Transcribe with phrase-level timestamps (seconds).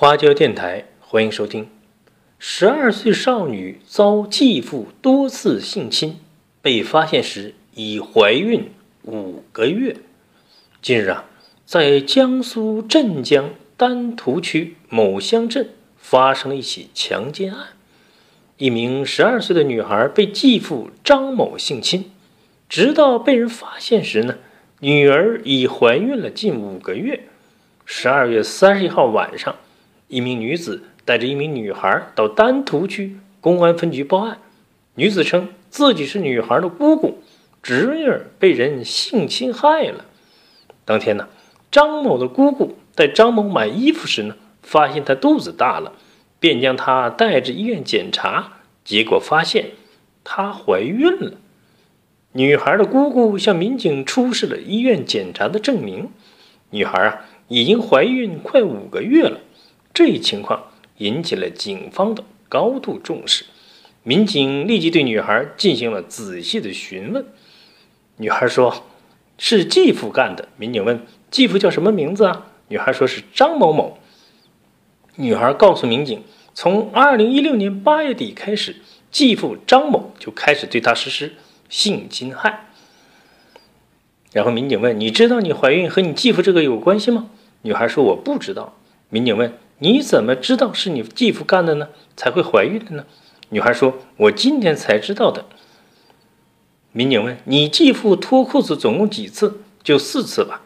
[0.00, 1.68] 花椒电台，欢迎收听。
[2.38, 6.16] 十二岁少女遭继父多次性侵，
[6.62, 8.70] 被发现时已怀孕
[9.02, 9.96] 五个月。
[10.80, 11.26] 近日啊，
[11.66, 15.68] 在江苏镇江丹徒区某乡镇
[15.98, 17.66] 发生了一起强奸案，
[18.56, 22.10] 一名十二岁的女孩被继父张某性侵，
[22.70, 24.38] 直到被人发现时呢，
[24.78, 27.24] 女儿已怀孕了近五个月。
[27.84, 29.54] 十二月三十一号晚上。
[30.10, 34.38] 一名女子带着一名女孩到丹徒区公安分局报案。
[34.96, 37.22] 女子称自己是女孩的姑姑，
[37.62, 40.04] 侄女被人性侵害了。
[40.84, 41.28] 当天呢，
[41.70, 44.34] 张某的姑姑带张某买衣服时呢，
[44.64, 45.92] 发现她肚子大了，
[46.40, 49.70] 便将她带至医院检查，结果发现
[50.24, 51.34] 她怀孕了。
[52.32, 56.10] 女孩的姑姑向民警出示了医院检查的证明，
[56.70, 59.38] 女孩啊已经怀孕快五个月了。
[60.00, 63.44] 这一情况引起了警方的高度重视，
[64.02, 67.26] 民警立即对女孩进行了仔细的询问。
[68.16, 68.86] 女孩说
[69.36, 73.98] ：“是继父干的。”民警问：“继父叫什么名字啊？”女孩说是张某某。
[75.16, 76.22] 女孩告诉民警，
[76.54, 78.76] 从二零一六年八月底开始，
[79.10, 81.34] 继父张某就开始对她实施
[81.68, 82.70] 性侵害。
[84.32, 87.28] 然后民警问：“你知道你怀孕和你继父这个有关系吗？”
[87.60, 88.74] 女孩说：“我不知道。”
[89.10, 89.52] 民警问。
[89.82, 91.88] 你怎么知道是你继父干的呢？
[92.14, 93.06] 才会怀孕的呢？
[93.48, 95.46] 女孩说：“我今天才知道的。”
[96.92, 99.62] 民警问：“你继父脱裤子总共几次？
[99.82, 100.60] 就四次吧。”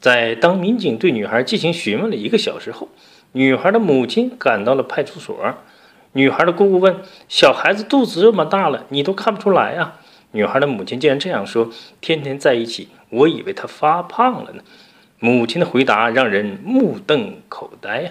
[0.00, 2.88] 在当民警对女孩进行询问了一个小时后，
[3.32, 5.36] 女孩的母亲赶到了派出所。
[6.12, 9.98] 女孩的姑姑问：“小孩子肚子这么大了，你都看不出来啊？”
[10.30, 14.62] 女孩的母亲竟然这样说：“天天在一起，我以为他发胖了呢。”
[15.24, 18.10] 母亲的回答让人目瞪口呆呀。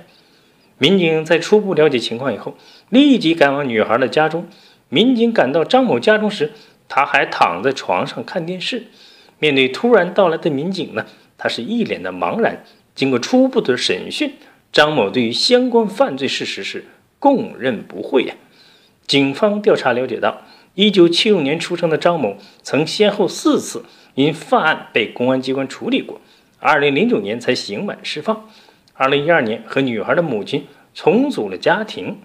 [0.80, 2.58] 民警在初步了解情况以后，
[2.90, 4.48] 立即赶往女孩的家中。
[4.90, 6.54] 民警赶到张某家中时，
[6.90, 8.88] 他还躺在床上看电视。
[9.38, 11.06] 面对突然到来的民警呢，
[11.38, 12.64] 他是一脸的茫然。
[12.96, 14.34] 经过初步的审讯，
[14.72, 16.86] 张某对于相关犯罪事实是
[17.20, 18.34] 供认不讳呀。
[19.06, 20.42] 警方调查了解到
[20.76, 23.86] ，1976年出生的张某曾先后四次
[24.16, 26.20] 因犯案被公安机关处理过
[26.64, 28.50] ，2009年才刑满释放。
[28.94, 32.22] 二零一二年，和女孩的母亲重组了家庭。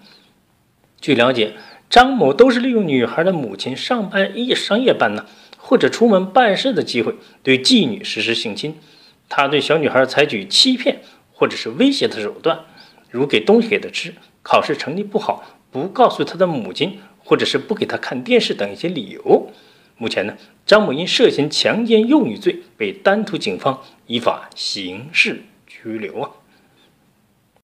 [1.01, 1.55] 据了解，
[1.89, 5.25] 张某都是利用女孩的母亲上班夜上夜班呢，
[5.57, 8.75] 或者出门办事的机会，对妓女实施性侵。
[9.27, 11.01] 他对小女孩采取欺骗
[11.33, 12.61] 或者是威胁的手段，
[13.09, 19.51] 如给东西给她吃，考试成绩不好不告诉他的母亲，或者是不给他看电视等一些理由。
[19.99, 26.31] 目前呢，张某因涉嫌强奸幼女罪被丹徒警方依法刑事拘留啊。